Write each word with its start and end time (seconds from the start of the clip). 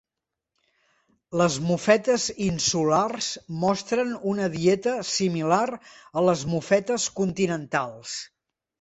Les 1.41 1.57
mofetes 1.71 2.25
insulars 2.47 3.29
mostren 3.67 4.17
una 4.33 4.51
dieta 4.57 4.97
similar 5.13 5.63
a 5.79 6.27
les 6.31 6.47
mofetes 6.57 7.11
continentals. 7.23 8.21